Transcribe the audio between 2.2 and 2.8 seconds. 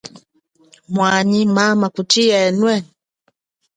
yenwe?